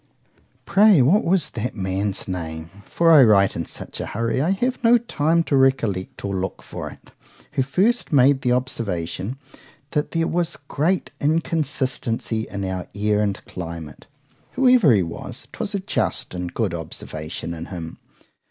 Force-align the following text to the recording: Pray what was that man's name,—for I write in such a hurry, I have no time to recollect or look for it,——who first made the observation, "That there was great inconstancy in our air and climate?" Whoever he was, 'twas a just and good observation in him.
Pray 0.65 0.99
what 1.03 1.23
was 1.23 1.51
that 1.51 1.75
man's 1.75 2.27
name,—for 2.27 3.11
I 3.11 3.23
write 3.23 3.55
in 3.55 3.67
such 3.67 3.99
a 4.01 4.07
hurry, 4.07 4.41
I 4.41 4.49
have 4.49 4.83
no 4.83 4.97
time 4.97 5.43
to 5.43 5.55
recollect 5.55 6.25
or 6.25 6.35
look 6.35 6.63
for 6.63 6.89
it,——who 6.89 7.61
first 7.61 8.11
made 8.11 8.41
the 8.41 8.51
observation, 8.51 9.37
"That 9.91 10.09
there 10.09 10.25
was 10.25 10.55
great 10.67 11.11
inconstancy 11.21 12.47
in 12.49 12.65
our 12.65 12.87
air 12.95 13.19
and 13.21 13.45
climate?" 13.45 14.07
Whoever 14.53 14.91
he 14.91 15.03
was, 15.03 15.47
'twas 15.51 15.75
a 15.75 15.79
just 15.79 16.33
and 16.33 16.51
good 16.51 16.73
observation 16.73 17.53
in 17.53 17.67
him. 17.67 17.99